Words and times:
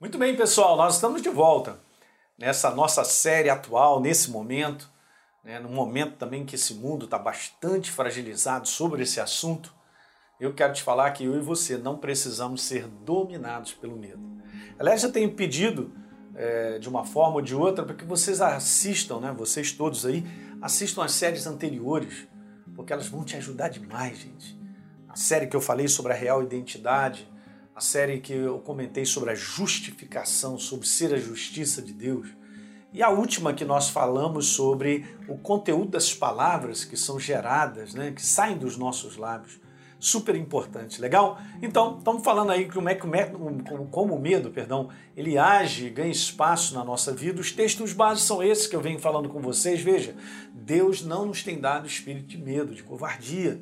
Muito 0.00 0.16
bem, 0.16 0.34
pessoal, 0.34 0.78
nós 0.78 0.94
estamos 0.94 1.20
de 1.20 1.28
volta 1.28 1.78
nessa 2.38 2.70
nossa 2.70 3.04
série 3.04 3.50
atual, 3.50 4.00
nesse 4.00 4.30
momento, 4.30 4.90
né, 5.44 5.60
no 5.60 5.68
momento 5.68 6.16
também 6.16 6.42
que 6.42 6.54
esse 6.54 6.72
mundo 6.72 7.04
está 7.04 7.18
bastante 7.18 7.92
fragilizado 7.92 8.66
sobre 8.66 9.02
esse 9.02 9.20
assunto. 9.20 9.74
Eu 10.40 10.54
quero 10.54 10.72
te 10.72 10.82
falar 10.82 11.10
que 11.10 11.24
eu 11.24 11.36
e 11.36 11.42
você 11.42 11.76
não 11.76 11.98
precisamos 11.98 12.62
ser 12.62 12.86
dominados 12.86 13.74
pelo 13.74 13.94
medo. 13.94 14.22
Aliás, 14.78 15.02
eu 15.02 15.12
tenho 15.12 15.34
pedido 15.34 15.92
é, 16.34 16.78
de 16.78 16.88
uma 16.88 17.04
forma 17.04 17.34
ou 17.34 17.42
de 17.42 17.54
outra 17.54 17.84
para 17.84 17.94
que 17.94 18.06
vocês 18.06 18.40
assistam, 18.40 19.20
né, 19.20 19.34
vocês 19.36 19.70
todos 19.70 20.06
aí, 20.06 20.24
assistam 20.62 21.04
as 21.04 21.12
séries 21.12 21.46
anteriores, 21.46 22.26
porque 22.74 22.90
elas 22.90 23.06
vão 23.06 23.22
te 23.22 23.36
ajudar 23.36 23.68
demais, 23.68 24.20
gente. 24.20 24.58
A 25.10 25.14
série 25.14 25.46
que 25.46 25.54
eu 25.54 25.60
falei 25.60 25.88
sobre 25.88 26.14
a 26.14 26.16
real 26.16 26.42
identidade, 26.42 27.30
a 27.80 27.82
série 27.82 28.20
que 28.20 28.34
eu 28.34 28.58
comentei 28.58 29.06
sobre 29.06 29.30
a 29.30 29.34
justificação, 29.34 30.58
sobre 30.58 30.86
ser 30.86 31.14
a 31.14 31.16
justiça 31.16 31.80
de 31.80 31.94
Deus. 31.94 32.28
E 32.92 33.02
a 33.02 33.08
última 33.08 33.54
que 33.54 33.64
nós 33.64 33.88
falamos 33.88 34.48
sobre 34.48 35.06
o 35.26 35.38
conteúdo 35.38 35.92
das 35.92 36.12
palavras 36.12 36.84
que 36.84 36.94
são 36.94 37.18
geradas, 37.18 37.94
né, 37.94 38.12
que 38.12 38.20
saem 38.20 38.58
dos 38.58 38.76
nossos 38.76 39.16
lábios. 39.16 39.58
Super 39.98 40.36
importante, 40.36 41.00
legal? 41.00 41.38
Então, 41.62 41.96
estamos 41.96 42.22
falando 42.22 42.50
aí 42.52 42.68
como 42.68 42.90
é 42.90 42.94
que 42.94 43.06
o 43.06 43.08
medo, 43.08 43.38
como 43.90 44.14
o 44.14 44.20
medo, 44.20 44.50
perdão, 44.50 44.90
ele 45.16 45.38
age, 45.38 45.88
ganha 45.88 46.10
espaço 46.10 46.74
na 46.74 46.84
nossa 46.84 47.14
vida. 47.14 47.40
Os 47.40 47.50
textos 47.50 47.94
básicos 47.94 48.26
são 48.26 48.42
esses 48.42 48.66
que 48.66 48.76
eu 48.76 48.82
venho 48.82 48.98
falando 48.98 49.30
com 49.30 49.40
vocês. 49.40 49.80
Veja, 49.80 50.14
Deus 50.52 51.02
não 51.02 51.24
nos 51.24 51.42
tem 51.42 51.58
dado 51.58 51.86
espírito 51.86 52.26
de 52.26 52.36
medo, 52.36 52.74
de 52.74 52.82
covardia, 52.82 53.58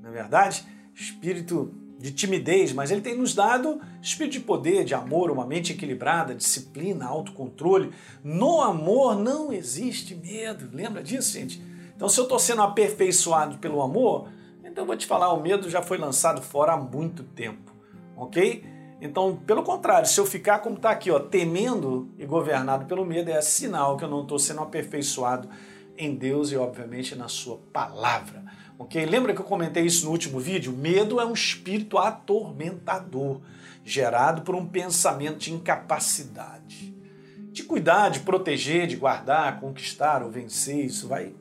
não 0.00 0.10
é 0.10 0.12
verdade? 0.12 0.64
Espírito 0.94 1.74
de 2.06 2.12
timidez, 2.12 2.72
mas 2.72 2.92
ele 2.92 3.00
tem 3.00 3.16
nos 3.16 3.34
dado 3.34 3.80
espírito 4.00 4.34
de 4.34 4.40
poder, 4.40 4.84
de 4.84 4.94
amor, 4.94 5.28
uma 5.28 5.44
mente 5.44 5.72
equilibrada, 5.72 6.36
disciplina, 6.36 7.04
autocontrole. 7.04 7.92
No 8.22 8.60
amor 8.60 9.18
não 9.18 9.52
existe 9.52 10.14
medo. 10.14 10.70
Lembra 10.72 11.02
disso, 11.02 11.32
gente? 11.32 11.60
Então, 11.96 12.08
se 12.08 12.20
eu 12.20 12.24
estou 12.24 12.38
sendo 12.38 12.62
aperfeiçoado 12.62 13.58
pelo 13.58 13.82
amor, 13.82 14.28
então 14.60 14.84
eu 14.84 14.86
vou 14.86 14.96
te 14.96 15.04
falar, 15.04 15.32
o 15.32 15.40
medo 15.40 15.68
já 15.68 15.82
foi 15.82 15.98
lançado 15.98 16.40
fora 16.40 16.74
há 16.74 16.76
muito 16.76 17.24
tempo, 17.24 17.72
ok? 18.16 18.64
Então, 19.00 19.36
pelo 19.44 19.64
contrário, 19.64 20.08
se 20.08 20.20
eu 20.20 20.24
ficar 20.24 20.60
como 20.60 20.76
está 20.76 20.90
aqui, 20.90 21.10
ó, 21.10 21.18
temendo 21.18 22.08
e 22.18 22.24
governado 22.24 22.86
pelo 22.86 23.04
medo, 23.04 23.30
é 23.30 23.40
sinal 23.42 23.96
que 23.96 24.04
eu 24.04 24.08
não 24.08 24.22
estou 24.22 24.38
sendo 24.38 24.60
aperfeiçoado 24.60 25.48
em 25.98 26.14
Deus 26.14 26.50
e, 26.50 26.56
obviamente, 26.56 27.14
na 27.14 27.28
Sua 27.28 27.58
palavra. 27.72 28.44
Ok? 28.78 29.04
Lembra 29.06 29.34
que 29.34 29.40
eu 29.40 29.44
comentei 29.44 29.84
isso 29.84 30.04
no 30.04 30.10
último 30.10 30.38
vídeo? 30.38 30.72
Medo 30.72 31.20
é 31.20 31.24
um 31.24 31.32
espírito 31.32 31.98
atormentador, 31.98 33.40
gerado 33.84 34.42
por 34.42 34.54
um 34.54 34.66
pensamento 34.66 35.38
de 35.38 35.52
incapacidade. 35.52 36.94
De 37.52 37.62
cuidar, 37.62 38.10
de 38.10 38.20
proteger, 38.20 38.86
de 38.86 38.96
guardar, 38.96 39.60
conquistar 39.60 40.22
ou 40.22 40.30
vencer, 40.30 40.84
isso 40.84 41.08
vai, 41.08 41.34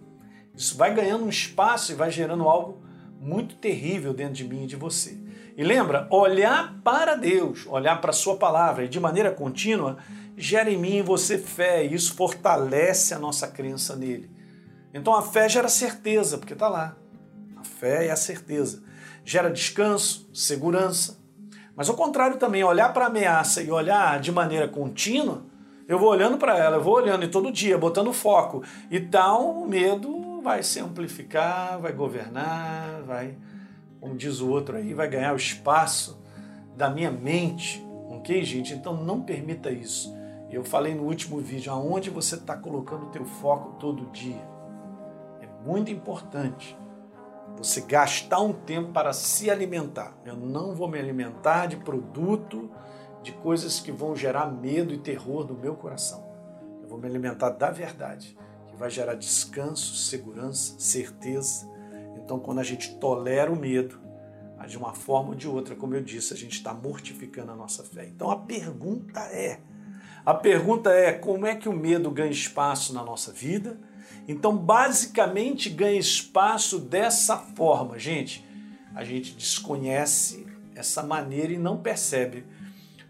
isso 0.56 0.78
vai 0.78 0.94
ganhando 0.94 1.26
um 1.26 1.30
espaço 1.30 1.92
e 1.92 1.96
vai 1.96 2.10
gerando 2.10 2.48
algo 2.48 2.82
muito 3.20 3.56
terrível 3.56 4.14
dentro 4.14 4.36
de 4.36 4.46
mim 4.46 4.64
e 4.64 4.68
de 4.68 4.76
você. 4.76 5.18
E 5.58 5.64
lembra, 5.64 6.08
olhar 6.10 6.80
para 6.84 7.16
Deus, 7.16 7.66
olhar 7.66 8.00
para 8.00 8.12
a 8.12 8.14
Sua 8.14 8.38
palavra 8.38 8.86
e 8.86 8.90
de 8.90 9.00
maneira 9.00 9.32
contínua, 9.32 9.98
gera 10.38 10.70
em 10.70 10.78
mim 10.78 10.98
e 10.98 11.02
você 11.02 11.38
fé, 11.38 11.86
e 11.86 11.94
isso 11.94 12.14
fortalece 12.14 13.14
a 13.14 13.20
nossa 13.20 13.48
crença 13.48 13.96
nele. 13.96 14.30
Então 14.96 15.14
a 15.14 15.22
fé 15.22 15.48
gera 15.48 15.70
certeza, 15.70 16.40
porque 16.40 16.54
está 16.54 16.68
lá 16.68 16.98
fé 17.66 18.08
é 18.08 18.12
a 18.12 18.16
certeza. 18.16 18.82
Gera 19.24 19.50
descanso, 19.50 20.30
segurança. 20.34 21.20
Mas 21.76 21.90
ao 21.90 21.96
contrário 21.96 22.38
também, 22.38 22.64
olhar 22.64 22.94
para 22.94 23.06
a 23.06 23.08
ameaça 23.08 23.62
e 23.62 23.70
olhar 23.70 24.20
de 24.20 24.32
maneira 24.32 24.68
contínua, 24.68 25.44
eu 25.88 26.00
vou 26.00 26.10
olhando 26.10 26.38
para 26.38 26.58
ela, 26.58 26.78
eu 26.78 26.84
vou 26.84 26.96
olhando 26.96 27.26
e 27.26 27.28
todo 27.28 27.52
dia, 27.52 27.78
botando 27.78 28.14
foco. 28.14 28.64
E 28.90 29.00
tal, 29.00 29.62
o 29.62 29.68
medo 29.68 30.42
vai 30.42 30.64
se 30.64 30.80
amplificar, 30.80 31.80
vai 31.80 31.92
governar, 31.92 33.02
vai, 33.06 33.36
como 34.00 34.16
diz 34.16 34.40
o 34.40 34.50
outro 34.50 34.78
aí, 34.78 34.94
vai 34.94 35.08
ganhar 35.10 35.34
o 35.34 35.38
espaço 35.38 36.22
da 36.76 36.90
minha 36.90 37.12
mente. 37.12 37.86
Ok, 38.10 38.44
gente? 38.44 38.74
Então 38.74 38.96
não 38.96 39.22
permita 39.22 39.70
isso. 39.70 40.16
Eu 40.50 40.64
falei 40.64 40.96
no 40.96 41.04
último 41.04 41.40
vídeo, 41.40 41.72
aonde 41.72 42.10
você 42.10 42.36
está 42.36 42.56
colocando 42.56 43.08
o 43.08 43.10
teu 43.10 43.26
foco 43.26 43.76
todo 43.80 44.10
dia. 44.12 44.55
Muito 45.66 45.92
importante 45.92 46.78
você 47.58 47.82
gastar 47.82 48.40
um 48.40 48.54
tempo 48.54 48.92
para 48.92 49.12
se 49.14 49.50
alimentar. 49.50 50.16
Eu 50.24 50.36
não 50.36 50.76
vou 50.76 50.88
me 50.88 51.00
alimentar 51.00 51.66
de 51.66 51.78
produto, 51.78 52.70
de 53.24 53.32
coisas 53.32 53.80
que 53.80 53.92
vão 53.92 54.16
gerar 54.16 54.46
medo 54.46 54.94
e 54.94 55.00
terror 55.00 55.48
no 55.48 55.56
meu 55.56 55.76
coração. 55.76 56.24
Eu 56.84 56.88
vou 56.88 57.00
me 57.00 57.08
alimentar 57.08 57.50
da 57.50 57.72
verdade, 57.72 58.38
que 58.68 58.76
vai 58.76 58.92
gerar 58.92 59.16
descanso, 59.16 59.96
segurança, 59.96 60.76
certeza. 60.78 61.68
Então, 62.16 62.40
quando 62.40 62.60
a 62.60 62.64
gente 62.64 62.98
tolera 62.98 63.52
o 63.52 63.56
medo, 63.56 64.00
de 64.68 64.78
uma 64.78 64.94
forma 64.94 65.30
ou 65.30 65.36
de 65.36 65.48
outra, 65.48 65.76
como 65.76 65.96
eu 65.96 66.02
disse, 66.02 66.32
a 66.32 66.38
gente 66.38 66.54
está 66.54 66.74
mortificando 66.76 67.52
a 67.52 67.56
nossa 67.56 67.84
fé. 67.84 68.06
Então, 68.06 68.30
a 68.30 68.38
pergunta 68.38 69.20
é: 69.22 69.60
a 70.24 70.34
pergunta 70.34 70.92
é 70.92 71.12
como 71.12 71.48
é 71.48 71.56
que 71.56 71.68
o 71.68 71.74
medo 71.74 72.12
ganha 72.12 72.32
espaço 72.32 72.94
na 72.94 73.04
nossa 73.04 73.32
vida? 73.32 73.80
Então, 74.28 74.56
basicamente, 74.56 75.70
ganha 75.70 76.00
espaço 76.00 76.80
dessa 76.80 77.38
forma, 77.38 78.00
gente. 78.00 78.46
A 78.96 79.04
gente 79.04 79.34
desconhece 79.34 80.46
essa 80.76 81.04
maneira 81.04 81.54
e 81.54 81.58
não 81.58 81.78
percebe. 81.78 82.46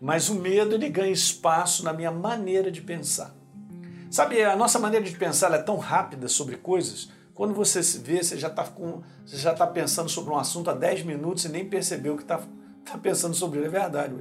Mas 0.02 0.30
o 0.30 0.36
medo 0.36 0.76
ele 0.76 0.90
ganha 0.90 1.12
espaço 1.12 1.84
na 1.84 1.94
minha 1.94 2.12
maneira 2.12 2.72
de 2.72 2.82
pensar. 2.82 3.34
Sabe, 4.12 4.44
a 4.44 4.56
nossa 4.56 4.80
maneira 4.80 5.06
de 5.06 5.16
pensar 5.16 5.52
é 5.54 5.58
tão 5.58 5.78
rápida 5.78 6.28
sobre 6.28 6.58
coisas. 6.58 7.10
Quando 7.34 7.54
você 7.54 7.84
se 7.84 7.98
vê, 8.00 8.24
você 8.24 8.38
já 8.38 8.48
está 8.48 8.64
tá 9.54 9.68
pensando 9.68 10.10
sobre 10.10 10.34
um 10.34 10.38
assunto 10.38 10.70
há 10.70 10.74
10 10.74 11.04
minutos 11.04 11.46
e 11.46 11.50
nem 11.50 11.68
percebeu 11.68 12.16
que 12.16 12.24
está 12.24 12.40
tá 12.86 12.98
pensando 12.98 13.36
sobre 13.36 13.60
ele. 13.60 13.68
É 13.68 13.70
verdade. 13.70 14.16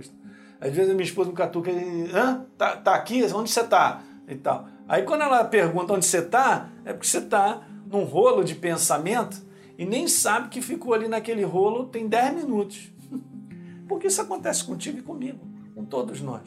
Às 0.61 0.73
vezes 0.73 0.91
a 0.91 0.95
minha 0.95 1.05
esposa 1.05 1.31
me 1.31 1.37
catuca 1.37 1.71
e 1.71 2.11
Hã? 2.13 2.45
Tá, 2.57 2.77
tá 2.77 2.95
aqui? 2.95 3.23
Onde 3.33 3.51
você 3.51 3.61
está? 3.61 4.03
E 4.27 4.35
tal. 4.35 4.67
Aí 4.89 5.03
quando 5.03 5.23
ela 5.23 5.45
pergunta 5.45 5.93
onde 5.93 6.07
você 6.07 6.19
está, 6.19 6.71
é 6.85 6.93
porque 6.93 7.07
você 7.07 7.19
está 7.19 7.67
num 7.87 8.05
rolo 8.05 8.43
de 8.43 8.55
pensamento 8.55 9.43
e 9.77 9.85
nem 9.85 10.09
sabe 10.09 10.49
que 10.49 10.63
ficou 10.63 10.95
ali 10.95 11.09
naquele 11.09 11.45
rolo 11.45 11.87
tem 11.87 12.07
10 12.07 12.35
minutos. 12.35 12.93
Porque 13.89 14.07
isso 14.07 14.23
acontece 14.23 14.65
contigo 14.65 14.99
e 14.99 15.03
comigo, 15.03 15.41
com 15.75 15.85
todos 15.85 16.21
nós. 16.21 16.43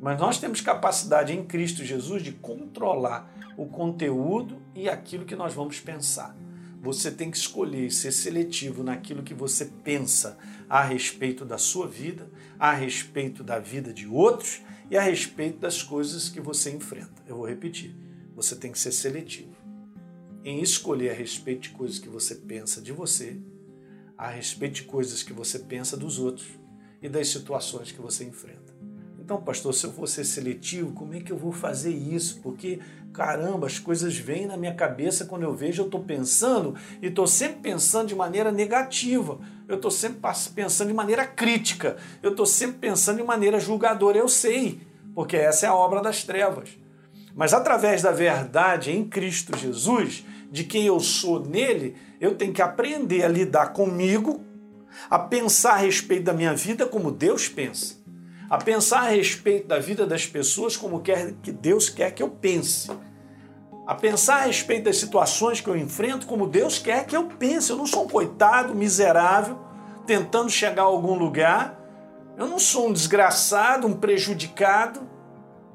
Mas 0.00 0.18
nós 0.18 0.38
temos 0.38 0.60
capacidade 0.60 1.32
em 1.32 1.44
Cristo 1.44 1.84
Jesus 1.84 2.22
de 2.22 2.32
controlar 2.32 3.32
o 3.56 3.66
conteúdo 3.66 4.56
e 4.74 4.88
aquilo 4.88 5.24
que 5.24 5.36
nós 5.36 5.54
vamos 5.54 5.78
pensar. 5.78 6.34
Você 6.82 7.12
tem 7.12 7.30
que 7.30 7.36
escolher 7.36 7.92
ser 7.92 8.10
seletivo 8.10 8.82
naquilo 8.82 9.22
que 9.22 9.32
você 9.32 9.66
pensa 9.66 10.36
a 10.68 10.82
respeito 10.82 11.44
da 11.44 11.56
sua 11.56 11.86
vida, 11.86 12.28
a 12.58 12.72
respeito 12.72 13.44
da 13.44 13.60
vida 13.60 13.94
de 13.94 14.08
outros 14.08 14.62
e 14.90 14.96
a 14.96 15.00
respeito 15.00 15.60
das 15.60 15.80
coisas 15.80 16.28
que 16.28 16.40
você 16.40 16.72
enfrenta. 16.72 17.22
Eu 17.24 17.36
vou 17.36 17.46
repetir: 17.46 17.94
você 18.34 18.56
tem 18.56 18.72
que 18.72 18.80
ser 18.80 18.90
seletivo 18.90 19.54
em 20.44 20.60
escolher 20.60 21.10
a 21.10 21.14
respeito 21.14 21.60
de 21.60 21.70
coisas 21.70 22.00
que 22.00 22.08
você 22.08 22.34
pensa 22.34 22.82
de 22.82 22.90
você, 22.90 23.40
a 24.18 24.28
respeito 24.28 24.74
de 24.74 24.82
coisas 24.82 25.22
que 25.22 25.32
você 25.32 25.60
pensa 25.60 25.96
dos 25.96 26.18
outros 26.18 26.48
e 27.00 27.08
das 27.08 27.28
situações 27.28 27.92
que 27.92 28.02
você 28.02 28.24
enfrenta. 28.24 28.71
Então, 29.32 29.42
pastor, 29.42 29.72
se 29.72 29.86
eu 29.86 29.92
for 29.92 30.06
ser 30.06 30.24
seletivo, 30.24 30.92
como 30.92 31.14
é 31.14 31.20
que 31.20 31.32
eu 31.32 31.38
vou 31.38 31.52
fazer 31.52 31.88
isso? 31.88 32.38
Porque, 32.42 32.80
caramba, 33.14 33.66
as 33.66 33.78
coisas 33.78 34.14
vêm 34.14 34.44
na 34.44 34.58
minha 34.58 34.74
cabeça 34.74 35.24
quando 35.24 35.44
eu 35.44 35.54
vejo, 35.54 35.80
eu 35.80 35.86
estou 35.86 36.04
pensando 36.04 36.74
e 37.00 37.06
estou 37.06 37.26
sempre 37.26 37.62
pensando 37.62 38.08
de 38.08 38.14
maneira 38.14 38.52
negativa, 38.52 39.38
eu 39.66 39.76
estou 39.76 39.90
sempre 39.90 40.20
pensando 40.54 40.88
de 40.88 40.92
maneira 40.92 41.24
crítica, 41.24 41.96
eu 42.22 42.32
estou 42.32 42.44
sempre 42.44 42.76
pensando 42.76 43.16
de 43.16 43.22
maneira 43.22 43.58
julgadora. 43.58 44.18
Eu 44.18 44.28
sei, 44.28 44.82
porque 45.14 45.38
essa 45.38 45.64
é 45.64 45.68
a 45.70 45.74
obra 45.74 46.02
das 46.02 46.24
trevas. 46.24 46.68
Mas 47.34 47.54
através 47.54 48.02
da 48.02 48.10
verdade 48.10 48.92
em 48.92 49.02
Cristo 49.02 49.56
Jesus, 49.56 50.26
de 50.50 50.62
quem 50.62 50.84
eu 50.84 51.00
sou 51.00 51.40
nele, 51.40 51.96
eu 52.20 52.34
tenho 52.34 52.52
que 52.52 52.60
aprender 52.60 53.22
a 53.22 53.28
lidar 53.28 53.72
comigo, 53.72 54.44
a 55.08 55.18
pensar 55.18 55.72
a 55.72 55.78
respeito 55.78 56.24
da 56.24 56.34
minha 56.34 56.54
vida 56.54 56.84
como 56.84 57.10
Deus 57.10 57.48
pensa 57.48 58.01
a 58.52 58.58
pensar 58.58 59.04
a 59.04 59.08
respeito 59.08 59.66
da 59.66 59.78
vida 59.78 60.06
das 60.06 60.26
pessoas 60.26 60.76
como 60.76 61.00
quer 61.00 61.32
que 61.42 61.50
Deus 61.50 61.88
quer 61.88 62.10
que 62.10 62.22
eu 62.22 62.28
pense. 62.28 62.90
A 63.86 63.94
pensar 63.94 64.42
a 64.42 64.44
respeito 64.44 64.84
das 64.84 64.98
situações 64.98 65.58
que 65.58 65.68
eu 65.68 65.74
enfrento 65.74 66.26
como 66.26 66.46
Deus 66.46 66.78
quer 66.78 67.06
que 67.06 67.16
eu 67.16 67.24
pense. 67.24 67.70
Eu 67.70 67.78
não 67.78 67.86
sou 67.86 68.04
um 68.04 68.08
coitado, 68.08 68.74
miserável, 68.74 69.58
tentando 70.06 70.50
chegar 70.50 70.82
a 70.82 70.84
algum 70.84 71.14
lugar. 71.14 71.80
Eu 72.36 72.46
não 72.46 72.58
sou 72.58 72.90
um 72.90 72.92
desgraçado, 72.92 73.86
um 73.86 73.94
prejudicado. 73.94 75.00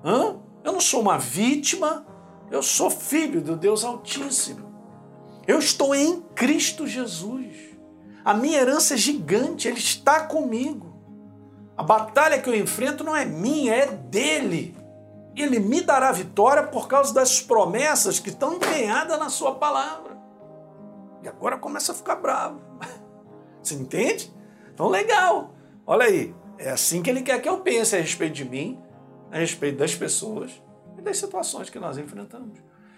Hã? 0.06 0.36
Eu 0.64 0.72
não 0.72 0.80
sou 0.80 1.02
uma 1.02 1.18
vítima. 1.18 2.06
Eu 2.52 2.62
sou 2.62 2.92
filho 2.92 3.42
do 3.42 3.56
Deus 3.56 3.84
Altíssimo. 3.84 4.72
Eu 5.48 5.58
estou 5.58 5.96
em 5.96 6.22
Cristo 6.36 6.86
Jesus. 6.86 7.56
A 8.24 8.36
minha 8.36 8.60
herança 8.60 8.94
é 8.94 8.98
gigante, 8.98 9.68
Ele 9.68 9.80
está 9.80 10.28
comigo. 10.28 10.87
A 11.78 11.84
batalha 11.84 12.42
que 12.42 12.50
eu 12.50 12.56
enfrento 12.56 13.04
não 13.04 13.16
é 13.16 13.24
minha, 13.24 13.74
é 13.74 13.86
dele. 13.86 14.76
Ele 15.36 15.60
me 15.60 15.82
dará 15.82 16.12
vitória 16.12 16.64
por 16.64 16.88
causa 16.88 17.14
das 17.14 17.40
promessas 17.40 18.20
que 18.20 18.30
estão 18.30 18.56
empenhadas 18.56 19.20
na 19.20 19.30
sua 19.30 19.54
palavra. 19.54 20.18
E 21.22 21.28
agora 21.28 21.58
começa 21.58 21.92
a 21.92 21.96
ficar 21.96 22.16
bravo. 22.16 22.60
Você 23.62 23.76
entende? 23.76 24.34
Então, 24.74 24.90
legal. 24.90 25.52
Olha 25.86 26.06
aí. 26.06 26.34
É 26.58 26.72
assim 26.72 27.04
que 27.04 27.10
ele 27.10 27.22
quer 27.22 27.40
que 27.40 27.48
eu 27.48 27.60
pense 27.60 27.96
a 27.96 28.00
respeito 28.00 28.34
de 28.34 28.46
mim, 28.46 28.82
a 29.32 29.38
respeito 29.38 29.78
das 29.78 29.94
pessoas 29.94 30.52
e 30.98 31.02
das 31.04 31.18
situações 31.18 31.70
que 31.70 31.78
nós 31.78 32.00
enfrentamos. 32.00 32.58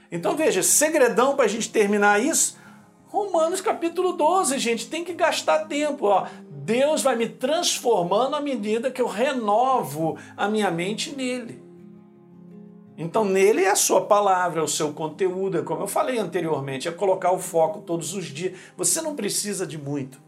Então, 0.09 0.35
veja, 0.37 0.63
segredão 0.63 1.35
para 1.35 1.45
a 1.45 1.47
gente 1.49 1.69
terminar 1.69 2.23
isso. 2.23 2.57
Romanos 3.07 3.59
capítulo 3.59 4.13
12, 4.13 4.57
gente, 4.59 4.87
tem 4.87 5.03
que 5.03 5.13
gastar 5.13 5.65
tempo. 5.65 6.05
Ó. 6.05 6.25
Deus 6.69 7.01
vai 7.01 7.15
me 7.15 7.27
transformando 7.27 8.35
à 8.35 8.39
medida 8.39 8.91
que 8.91 9.01
eu 9.01 9.07
renovo 9.07 10.19
a 10.37 10.47
minha 10.47 10.69
mente 10.69 11.15
nele. 11.15 11.59
Então, 12.95 13.25
nele 13.25 13.63
é 13.63 13.71
a 13.71 13.75
sua 13.75 14.05
palavra, 14.05 14.59
é 14.59 14.63
o 14.63 14.67
seu 14.67 14.93
conteúdo, 14.93 15.57
é 15.57 15.61
como 15.63 15.81
eu 15.81 15.87
falei 15.87 16.19
anteriormente, 16.19 16.87
é 16.87 16.91
colocar 16.91 17.31
o 17.31 17.39
foco 17.39 17.81
todos 17.81 18.13
os 18.13 18.25
dias. 18.25 18.55
Você 18.77 19.01
não 19.01 19.15
precisa 19.15 19.65
de 19.65 19.79
muito. 19.79 20.21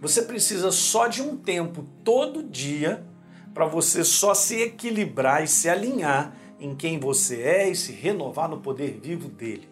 Você 0.00 0.22
precisa 0.22 0.72
só 0.72 1.06
de 1.06 1.22
um 1.22 1.36
tempo 1.36 1.86
todo 2.02 2.42
dia 2.42 3.06
para 3.54 3.66
você 3.66 4.02
só 4.02 4.34
se 4.34 4.60
equilibrar 4.60 5.44
e 5.44 5.46
se 5.46 5.68
alinhar 5.68 6.34
em 6.58 6.74
quem 6.74 6.98
você 6.98 7.42
é 7.42 7.70
e 7.70 7.76
se 7.76 7.92
renovar 7.92 8.48
no 8.48 8.58
poder 8.58 8.98
vivo 9.00 9.28
dele. 9.28 9.68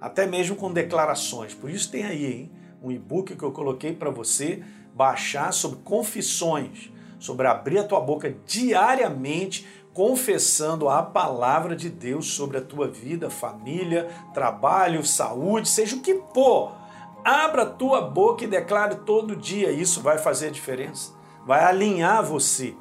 Até 0.00 0.24
mesmo 0.24 0.54
com 0.54 0.72
declarações. 0.72 1.52
Por 1.52 1.68
isso 1.68 1.90
tem 1.90 2.04
aí 2.04 2.26
hein, 2.26 2.61
um 2.82 2.90
e-book 2.90 3.36
que 3.36 3.42
eu 3.42 3.52
coloquei 3.52 3.94
para 3.94 4.10
você 4.10 4.62
baixar 4.94 5.52
sobre 5.52 5.78
confissões, 5.84 6.90
sobre 7.18 7.46
abrir 7.46 7.78
a 7.78 7.84
tua 7.84 8.00
boca 8.00 8.34
diariamente 8.46 9.66
confessando 9.94 10.88
a 10.88 11.02
palavra 11.02 11.76
de 11.76 11.90
Deus 11.90 12.32
sobre 12.32 12.58
a 12.58 12.62
tua 12.62 12.88
vida, 12.88 13.28
família, 13.28 14.08
trabalho, 14.32 15.04
saúde, 15.04 15.68
seja 15.68 15.96
o 15.96 16.00
que 16.00 16.20
for. 16.32 16.72
Abra 17.24 17.62
a 17.62 17.70
tua 17.70 18.00
boca 18.00 18.44
e 18.44 18.48
declare 18.48 18.96
todo 19.06 19.36
dia. 19.36 19.70
Isso 19.70 20.00
vai 20.00 20.18
fazer 20.18 20.48
a 20.48 20.50
diferença. 20.50 21.12
Vai 21.46 21.64
alinhar 21.64 22.24
você. 22.24 22.74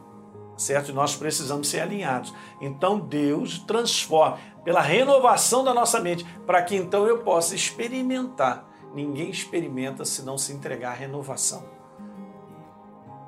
Certo? 0.57 0.93
Nós 0.93 1.15
precisamos 1.15 1.67
ser 1.67 1.81
alinhados. 1.81 2.33
Então 2.59 2.99
Deus 2.99 3.59
transforma 3.59 4.37
pela 4.63 4.81
renovação 4.81 5.63
da 5.63 5.73
nossa 5.73 5.99
mente, 5.99 6.25
para 6.45 6.61
que 6.61 6.75
então 6.75 7.07
eu 7.07 7.19
possa 7.19 7.55
experimentar. 7.55 8.70
Ninguém 8.93 9.29
experimenta 9.29 10.03
se 10.03 10.21
não 10.23 10.37
se 10.37 10.51
entregar 10.53 10.91
à 10.91 10.95
renovação 10.95 11.63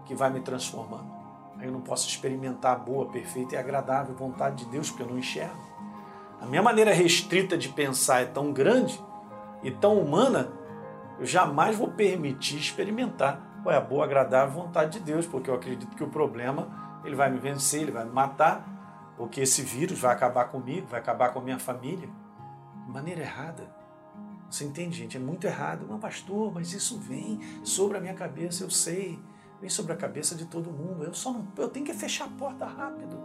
que 0.05 0.13
vai 0.13 0.29
me 0.29 0.41
transformando. 0.41 1.11
Eu 1.61 1.71
não 1.71 1.81
posso 1.81 2.07
experimentar 2.09 2.73
a 2.73 2.79
boa, 2.79 3.05
perfeita 3.05 3.55
e 3.55 3.57
agradável 3.57 4.13
vontade 4.13 4.65
de 4.65 4.71
Deus, 4.71 4.89
porque 4.89 5.03
eu 5.03 5.07
não 5.07 5.17
enxergo. 5.17 5.61
A 6.41 6.45
minha 6.45 6.61
maneira 6.61 6.93
restrita 6.93 7.57
de 7.57 7.69
pensar 7.69 8.21
é 8.21 8.25
tão 8.25 8.51
grande 8.51 9.01
e 9.63 9.71
tão 9.71 9.97
humana 9.97 10.51
eu 11.17 11.25
jamais 11.25 11.77
vou 11.77 11.87
permitir 11.89 12.57
experimentar 12.57 13.61
qual 13.63 13.73
é 13.73 13.77
a 13.77 13.81
boa, 13.81 14.03
agradável 14.03 14.61
vontade 14.61 14.99
de 14.99 15.05
Deus, 15.05 15.25
porque 15.25 15.49
eu 15.49 15.55
acredito 15.55 15.95
que 15.95 16.03
o 16.03 16.09
problema 16.09 16.99
ele 17.05 17.15
vai 17.15 17.29
me 17.29 17.37
vencer, 17.37 17.83
ele 17.83 17.91
vai 17.91 18.03
me 18.03 18.11
matar, 18.11 19.13
porque 19.15 19.39
esse 19.39 19.61
vírus 19.61 19.99
vai 19.99 20.11
acabar 20.11 20.45
comigo, 20.45 20.87
vai 20.87 20.99
acabar 20.99 21.31
com 21.31 21.39
a 21.39 21.41
minha 21.41 21.59
família. 21.59 22.09
De 22.85 22.91
maneira 22.91 23.21
errada. 23.21 23.82
Você 24.53 24.65
entende, 24.65 24.95
gente? 24.95 25.17
É 25.17 25.19
muito 25.19 25.47
errado. 25.47 25.83
Mas, 25.89 25.99
pastor, 25.99 26.53
mas 26.53 26.73
isso 26.73 26.99
vem 26.99 27.39
sobre 27.63 27.97
a 27.97 27.99
minha 27.99 28.13
cabeça, 28.13 28.63
eu 28.63 28.69
sei. 28.69 29.19
Vem 29.59 29.67
sobre 29.67 29.93
a 29.93 29.95
cabeça 29.95 30.35
de 30.35 30.45
todo 30.45 30.69
mundo. 30.69 31.03
Eu 31.03 31.13
só 31.15 31.33
não. 31.33 31.47
Eu 31.57 31.67
tenho 31.67 31.83
que 31.83 31.91
fechar 31.91 32.25
a 32.25 32.27
porta 32.27 32.63
rápido. 32.63 33.17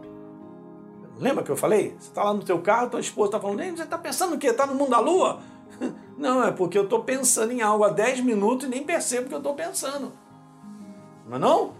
Lembra 1.19 1.45
que 1.45 1.51
eu 1.51 1.57
falei? 1.57 1.95
Você 1.99 2.09
está 2.09 2.25
lá 2.25 2.33
no 2.33 2.43
teu 2.43 2.63
carro, 2.63 2.89
tua 2.89 3.01
esposa 3.01 3.29
está 3.29 3.41
falando, 3.41 3.77
você 3.77 3.83
está 3.83 3.99
pensando 3.99 4.37
o 4.37 4.39
quê? 4.39 4.47
Está 4.47 4.67
no 4.67 4.75
mundo 4.75 4.91
da 4.91 5.01
lua? 5.01 5.41
Não, 6.17 6.43
é 6.43 6.51
porque 6.51 6.79
eu 6.79 6.85
estou 6.85 7.05
pensando 7.05 7.53
em 7.53 7.61
algo 7.61 7.85
há 7.85 7.91
10 7.91 8.21
minutos 8.21 8.67
e 8.67 8.71
nem 8.71 8.83
percebo 8.83 9.29
que 9.29 9.35
eu 9.35 9.39
estou 9.39 9.55
pensando. 9.55 10.11
Não 11.29 11.37
é 11.37 11.39
não? 11.39 11.75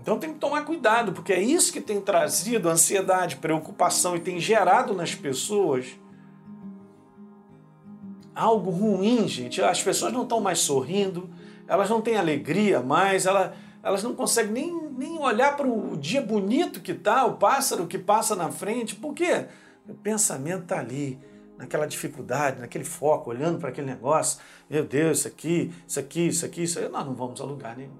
Então 0.00 0.20
tem 0.20 0.32
que 0.32 0.38
tomar 0.38 0.64
cuidado, 0.64 1.12
porque 1.12 1.32
é 1.32 1.40
isso 1.40 1.72
que 1.72 1.80
tem 1.80 2.00
trazido 2.00 2.68
ansiedade, 2.68 3.36
preocupação 3.36 4.14
e 4.14 4.20
tem 4.20 4.38
gerado 4.38 4.94
nas 4.94 5.16
pessoas 5.16 6.00
algo 8.34 8.70
ruim, 8.70 9.26
gente. 9.28 9.62
As 9.62 9.82
pessoas 9.82 10.12
não 10.12 10.22
estão 10.22 10.40
mais 10.40 10.58
sorrindo, 10.60 11.28
elas 11.66 11.88
não 11.88 12.00
têm 12.00 12.16
alegria 12.16 12.80
mais, 12.80 13.26
elas, 13.26 13.52
elas 13.82 14.02
não 14.02 14.14
conseguem 14.14 14.52
nem, 14.52 14.90
nem 14.96 15.18
olhar 15.18 15.56
para 15.56 15.66
o 15.66 15.96
dia 15.96 16.22
bonito 16.22 16.80
que 16.80 16.92
está, 16.92 17.24
o 17.24 17.36
pássaro 17.36 17.86
que 17.86 17.98
passa 17.98 18.34
na 18.34 18.50
frente. 18.50 18.94
Por 18.94 19.14
quê? 19.14 19.46
O 19.88 19.94
pensamento 19.94 20.62
está 20.62 20.78
ali 20.78 21.18
naquela 21.58 21.86
dificuldade, 21.86 22.60
naquele 22.60 22.84
foco, 22.84 23.30
olhando 23.30 23.58
para 23.58 23.68
aquele 23.68 23.86
negócio. 23.86 24.40
Meu 24.68 24.84
Deus, 24.84 25.20
isso 25.20 25.28
aqui, 25.28 25.72
isso 25.86 26.00
aqui, 26.00 26.26
isso 26.28 26.46
aqui, 26.46 26.62
isso 26.62 26.78
aí. 26.78 26.88
Nós 26.88 27.06
não 27.06 27.14
vamos 27.14 27.40
a 27.40 27.44
lugar 27.44 27.76
nenhum. 27.76 27.96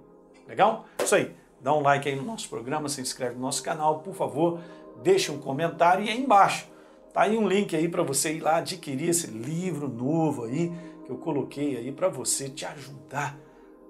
Legal? 0.49 0.87
Isso 1.03 1.15
aí. 1.15 1.35
Dá 1.61 1.73
um 1.73 1.81
like 1.81 2.09
aí 2.09 2.17
no 2.17 2.25
nosso 2.25 2.49
programa, 2.49 2.89
se 2.89 3.01
inscreve 3.01 3.37
no 3.37 3.41
nosso 3.43 3.63
canal, 3.63 4.01
por 4.01 4.15
favor. 4.15 4.59
Deixa 5.03 5.31
um 5.31 5.39
comentário 5.39 6.05
e 6.05 6.09
aí 6.09 6.21
embaixo 6.21 6.72
tá 7.13 7.23
aí 7.23 7.37
um 7.37 7.47
link 7.47 7.75
aí 7.77 7.89
para 7.89 8.03
você 8.03 8.35
ir 8.35 8.41
lá 8.41 8.57
adquirir 8.57 9.11
esse 9.11 9.27
livro 9.27 9.89
novo 9.89 10.45
aí 10.45 10.73
que 11.05 11.11
eu 11.11 11.17
coloquei 11.17 11.77
aí 11.77 11.93
para 11.93 12.09
você 12.09 12.49
te 12.49 12.65
ajudar 12.65 13.39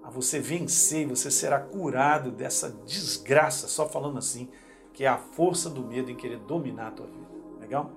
a 0.02 0.10
você 0.10 0.40
vencer, 0.40 1.06
você 1.06 1.30
será 1.30 1.60
curado 1.60 2.32
dessa 2.32 2.70
desgraça, 2.84 3.68
só 3.68 3.88
falando 3.88 4.18
assim, 4.18 4.48
que 4.92 5.04
é 5.04 5.08
a 5.08 5.16
força 5.16 5.70
do 5.70 5.82
medo 5.82 6.10
em 6.10 6.16
querer 6.16 6.38
dominar 6.38 6.88
a 6.88 6.90
tua 6.90 7.06
vida. 7.06 7.28
Legal? 7.60 7.90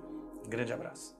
Um 0.44 0.48
grande 0.48 0.72
abraço. 0.72 1.15